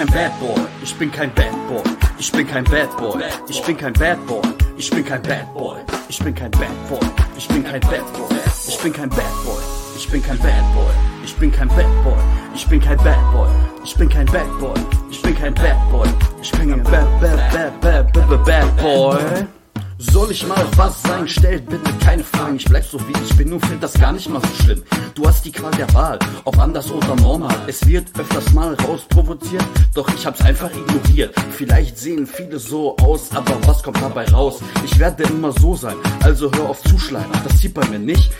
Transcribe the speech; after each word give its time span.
kein 0.00 0.14
Bad 0.14 0.40
Boy, 0.40 0.66
ich 0.82 0.94
bin 0.94 1.12
kein 1.12 1.30
Bad 1.34 1.52
Boy, 1.68 1.82
ich 2.18 2.32
bin 2.32 2.46
kein 2.46 2.64
Bad 2.64 2.96
Boy, 2.96 3.22
ich 3.48 3.62
bin 3.62 3.76
kein 3.76 3.92
Bad 3.92 4.26
Boy, 4.26 4.40
ich 4.78 4.90
bin 4.90 5.04
kein 5.04 5.20
Bad 5.20 5.54
Boy, 5.54 5.76
ich 6.08 6.18
bin 6.20 6.32
kein 6.32 6.50
Bad 6.50 6.70
Boy, 6.88 6.98
ich 7.36 7.48
bin 7.48 7.62
kein 7.62 7.70
Bad 7.72 7.84
Boy, 7.84 8.40
ich 8.66 8.78
bin 8.78 8.92
kein 8.92 9.08
Bad 9.10 9.34
Boy, 9.44 9.62
ich 9.94 10.06
bin 10.08 10.22
kein 10.22 10.38
Bad 10.38 10.64
Boy, 10.72 10.84
ich 11.24 11.36
bin 11.36 11.50
kein 11.50 11.68
Bad 11.68 12.02
Boy, 12.02 12.18
ich 12.54 12.66
bin 12.66 12.80
kein 12.80 12.96
Bad 12.96 13.32
Boy, 13.32 13.48
ich 13.84 13.94
bin 13.96 14.08
kein 14.08 14.24
Bad 14.26 14.58
Boy, 14.58 14.74
ich 15.10 15.22
bin 15.22 15.34
kein 15.34 15.54
Bad 15.54 15.90
Boy, 15.90 16.08
ich 16.40 16.52
bin 16.52 16.70
kein 16.70 16.82
Bad 16.82 17.20
Bad 17.20 17.80
Bad 17.80 18.12
Bad 18.12 18.44
Bad 18.44 18.76
Boy. 18.78 19.59
Soll 20.00 20.30
ich 20.30 20.46
mal 20.46 20.66
was 20.76 21.02
sagen? 21.02 21.28
Stellt 21.28 21.68
bitte 21.68 21.92
keine 22.02 22.24
Fragen. 22.24 22.56
Ich 22.56 22.64
bleib 22.64 22.84
so 22.84 22.98
wie 23.00 23.12
ich 23.22 23.36
bin 23.36 23.52
und 23.52 23.64
find 23.66 23.82
das 23.82 23.92
gar 23.92 24.12
nicht 24.12 24.30
mal 24.30 24.40
so 24.40 24.62
schlimm. 24.62 24.82
Du 25.14 25.26
hast 25.26 25.44
die 25.44 25.52
Qual 25.52 25.70
der 25.72 25.92
Wahl, 25.92 26.18
ob 26.44 26.58
anders 26.58 26.90
oder 26.90 27.14
normal. 27.16 27.54
Es 27.66 27.86
wird 27.86 28.06
öfters 28.18 28.50
mal 28.54 28.74
rausprovoziert, 28.86 29.64
doch 29.94 30.08
ich 30.14 30.24
hab's 30.24 30.40
einfach 30.40 30.70
ignoriert. 30.70 31.34
Vielleicht 31.50 31.98
sehen 31.98 32.26
viele 32.26 32.58
so 32.58 32.96
aus, 32.96 33.30
aber 33.34 33.58
was 33.66 33.82
kommt 33.82 34.00
dabei 34.00 34.24
raus? 34.28 34.60
Ich 34.86 34.98
werde 34.98 35.24
immer 35.24 35.52
so 35.52 35.76
sein, 35.76 35.96
also 36.22 36.50
hör 36.50 36.70
auf 36.70 36.82
zuschlagen. 36.82 37.30
Das 37.44 37.58
zieht 37.60 37.74
bei 37.74 37.86
mir 37.88 37.98
nicht. 37.98 38.30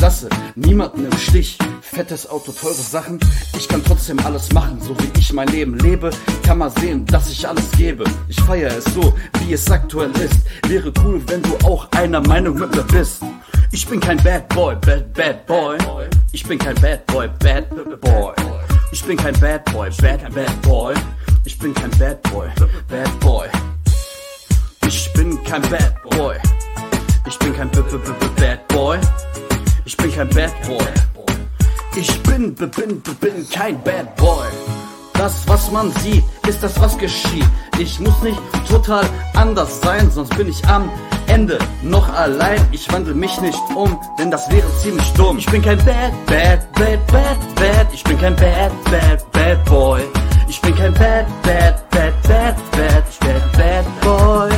Ich 0.00 0.02
lasse 0.02 0.30
niemanden 0.54 1.04
im 1.04 1.18
Stich. 1.18 1.58
Fettes 1.82 2.26
Auto, 2.26 2.52
teure 2.52 2.72
Sachen. 2.72 3.20
Ich 3.54 3.68
kann 3.68 3.84
trotzdem 3.84 4.18
alles 4.20 4.50
machen, 4.50 4.80
so 4.80 4.96
wie 4.98 5.20
ich 5.20 5.30
mein 5.34 5.46
Leben 5.48 5.76
lebe. 5.76 6.08
Kann 6.42 6.56
man 6.56 6.70
sehen, 6.70 7.04
dass 7.04 7.28
ich 7.28 7.46
alles 7.46 7.70
gebe. 7.72 8.04
Ich 8.26 8.40
feiere 8.40 8.78
es 8.78 8.84
so, 8.94 9.12
wie 9.40 9.52
es 9.52 9.70
aktuell 9.70 10.10
ist. 10.12 10.40
Wäre 10.66 10.90
cool, 11.04 11.20
wenn 11.26 11.42
du 11.42 11.54
auch 11.66 11.86
einer 11.90 12.22
Meinung 12.22 12.58
mit 12.58 12.74
mir 12.74 12.82
bist. 12.84 13.20
Ich 13.72 13.86
bin 13.86 14.00
kein 14.00 14.16
Bad 14.22 14.48
Boy, 14.48 14.74
Bad 14.76 15.12
Bad 15.12 15.46
Boy. 15.46 15.76
Ich 16.32 16.44
bin 16.44 16.58
kein 16.58 16.76
Bad 16.76 17.04
Boy, 17.04 17.28
Bad 17.38 17.68
Boy. 18.00 18.34
Ich 18.92 19.04
bin 19.04 19.18
kein 19.18 19.38
Bad 19.38 19.66
Boy, 19.66 19.90
Bad 20.00 20.34
Bad 20.34 20.62
Boy. 20.62 20.94
Ich 21.44 21.58
bin 21.58 21.74
kein 21.74 21.90
Bad 21.98 22.22
Boy, 22.22 22.48
Bad 22.88 23.20
Boy. 23.20 23.48
Ich 24.86 25.12
bin 25.12 25.44
kein 25.44 25.60
Bad 25.60 26.02
Boy. 26.04 26.36
Ich 27.26 27.38
bin 27.38 27.54
kein 27.54 27.70
B 27.70 27.80
-B 27.80 27.98
-B 27.98 28.12
-B 28.18 28.40
Bad 28.40 28.66
Boy. 28.68 28.98
Ich 29.90 29.96
bin 29.96 30.12
kein 30.14 30.28
Bad 30.28 30.52
Boy. 30.68 30.86
Ich 31.96 32.22
bin, 32.22 32.54
bin, 32.54 32.70
bin, 33.20 33.50
kein 33.52 33.82
Bad 33.82 34.14
Boy. 34.14 34.46
Das, 35.14 35.48
was 35.48 35.68
man 35.72 35.90
sieht, 35.94 36.22
ist 36.46 36.62
das, 36.62 36.80
was 36.80 36.96
geschieht. 36.96 37.44
Ich 37.76 37.98
muss 37.98 38.22
nicht 38.22 38.38
total 38.68 39.04
anders 39.34 39.80
sein, 39.80 40.08
sonst 40.08 40.36
bin 40.36 40.48
ich 40.48 40.64
am 40.68 40.88
Ende 41.26 41.58
noch 41.82 42.08
allein. 42.08 42.64
Ich 42.70 42.90
wandle 42.92 43.14
mich 43.14 43.40
nicht 43.40 43.58
um, 43.74 43.98
denn 44.16 44.30
das 44.30 44.48
wäre 44.48 44.68
ziemlich 44.80 45.12
dumm. 45.14 45.38
Ich 45.38 45.46
bin 45.46 45.60
kein 45.60 45.78
Bad, 45.78 46.12
Bad, 46.26 46.72
Bad, 46.74 47.06
Bad, 47.08 47.54
Bad. 47.56 47.86
Ich 47.92 48.04
bin 48.04 48.16
kein 48.16 48.36
Bad, 48.36 48.70
Bad, 48.84 49.32
Bad 49.32 49.64
Boy. 49.64 50.02
Ich 50.48 50.60
bin 50.60 50.76
kein 50.76 50.94
Bad, 50.94 51.26
Bad, 51.42 51.90
Bad, 51.90 52.22
Bad, 52.22 52.54
Bad, 52.70 53.04
ich 53.10 53.18
bin 53.18 53.42
Bad 53.58 54.00
Boy. 54.02 54.50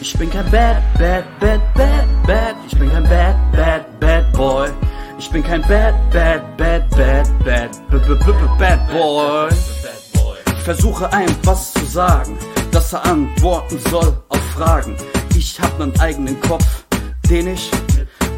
Ich 0.00 0.16
bin 0.16 0.30
kein 0.30 0.50
Bad, 0.50 0.82
Bad, 0.98 1.24
Bad, 1.40 1.74
Bad, 1.74 2.15
Bad. 2.26 2.56
Ich 2.66 2.76
bin 2.76 2.90
kein 2.90 3.04
Bad, 3.04 3.36
Bad, 3.52 4.00
Bad 4.00 4.32
Boy. 4.32 4.68
Ich 5.18 5.30
bin 5.30 5.44
kein 5.44 5.62
Bad, 5.62 5.94
Bad, 6.10 6.56
Bad, 6.56 6.90
Bad, 6.90 7.44
Bad, 7.44 7.70
B 7.88 7.96
-B 7.96 8.18
-B 8.18 8.32
-B 8.32 8.58
Bad 8.58 8.90
Boy. 8.90 9.48
Ich 10.58 10.64
versuche 10.64 11.12
einem 11.12 11.36
was 11.44 11.72
zu 11.72 11.84
sagen, 11.84 12.36
dass 12.72 12.92
er 12.92 13.04
antworten 13.04 13.78
soll 13.90 14.12
auf 14.28 14.44
Fragen. 14.56 14.96
Ich 15.36 15.60
hab 15.60 15.78
nen 15.78 15.98
eigenen 16.00 16.40
Kopf, 16.40 16.84
den 17.30 17.46
ich 17.46 17.70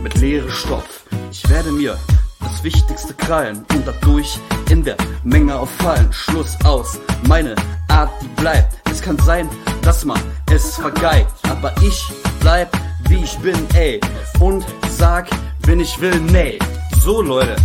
mit 0.02 0.14
Leere 0.18 0.50
stopf. 0.50 1.04
Ich 1.30 1.48
werde 1.48 1.72
mir 1.72 1.96
das 2.40 2.62
Wichtigste 2.62 3.14
krallen 3.14 3.64
und 3.74 3.86
dadurch 3.86 4.38
in 4.68 4.84
der 4.84 4.96
Menge 5.24 5.56
auffallen. 5.56 6.12
Schluss 6.12 6.58
aus, 6.64 7.00
meine 7.26 7.54
Art, 7.88 8.10
die 8.20 8.28
bleibt. 8.40 8.74
Es 8.90 9.00
kann 9.00 9.16
sein, 9.18 9.48
dass 9.80 10.04
man 10.04 10.20
es 10.50 10.76
vergeigt, 10.76 11.32
aber 11.48 11.72
ich 11.80 12.06
bleib 12.40 12.68
wie 13.08 13.24
ich 13.24 13.38
bin, 13.38 13.56
ey. 13.74 14.00
Und 14.40 14.64
sag, 14.90 15.28
wenn 15.66 15.80
ich 15.80 16.00
will, 16.00 16.20
nee. 16.20 16.58
So, 17.00 17.22
Leute, 17.22 17.56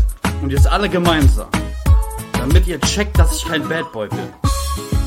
und 0.42 0.52
jetzt 0.52 0.68
alle 0.68 0.90
gemeinsam. 0.90 1.48
Damit 2.34 2.68
ihr 2.68 2.80
checkt, 2.82 3.18
dass 3.18 3.36
ich 3.36 3.46
kein 3.46 3.68
Bad 3.68 3.92
Boy 3.92 4.10
bin, 4.10 4.34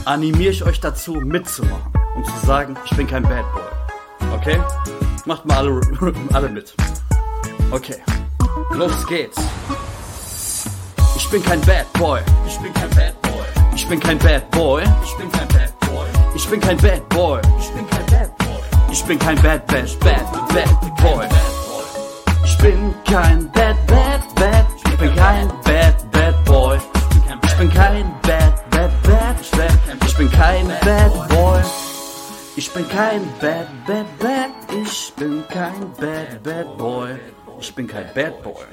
animiere 0.05 0.51
ich 0.51 0.65
euch 0.65 0.81
dazu, 0.81 1.15
mitzumachen 1.15 1.93
und 2.15 2.27
zu 2.27 2.47
sagen, 2.47 2.77
ich 2.85 2.97
bin 2.97 3.07
kein 3.07 3.23
Bad 3.23 3.45
Boy. 3.53 4.31
Okay? 4.35 4.59
Macht 5.25 5.45
mal 5.45 5.59
alle, 5.59 5.81
alle 6.33 6.49
mit. 6.49 6.75
Okay, 7.71 7.97
los 8.73 9.07
geht's. 9.07 9.37
Ich 11.17 11.29
bin 11.31 11.43
kein 11.43 11.61
Bad 11.63 11.93
Boy. 11.95 12.21
Ich 12.47 12.59
bin 12.59 12.73
kein 12.73 12.91
Bad 12.91 13.21
Boy. 13.23 13.45
Ich 13.75 13.89
bin 13.89 14.01
kein 14.01 14.19
Bad 14.19 14.51
Boy. 14.51 14.85
Ich 15.05 15.17
bin 15.17 15.31
kein 15.31 15.49
Bad 15.49 15.81
Boy. 15.81 16.07
Ich 16.35 16.49
bin 16.49 16.61
kein 16.61 16.77
Bad 16.77 17.09
Boy. 17.09 17.41
Ich 17.61 17.69
bin. 17.71 17.86
Ich 18.97 19.05
bin 19.05 19.19
kein 19.19 19.37
Bad 19.43 19.67
Bad 19.67 20.01
Bad 20.01 20.49
Bad 20.55 20.97
Boy. 21.03 21.27
Ich 22.47 22.57
bin 22.59 22.95
kein 23.05 23.53
Bad 23.53 23.77
Bad 23.87 24.35
Bad. 24.35 24.67
Ich 24.87 24.99
bin 24.99 25.15
kein 25.15 25.49
Bad 25.65 26.11
Bad 26.13 26.45
Boy. 26.47 26.79
Ich 27.45 27.57
bin 27.59 27.71
kein 27.71 28.11
Bad 28.23 28.71
Bad 28.71 28.91
Bad. 29.03 29.37
Ich 30.07 30.17
bin 30.17 30.31
kein 30.31 30.69
Bad 30.81 31.29
Boy. 31.29 31.61
Ich 32.57 32.73
bin 32.73 32.89
kein 32.89 33.23
Bad 33.39 33.69
Bad 33.87 34.19
Bad. 34.19 34.51
Ich 34.83 35.13
bin 35.15 35.45
kein 35.51 35.93
Bad 36.01 36.43
Bad 36.43 36.79
Boy. 36.79 37.11
Ich 37.61 37.75
bin. 37.75 37.87
Kein 37.87 38.09
Bad 38.15 38.43
Boy. 38.43 38.65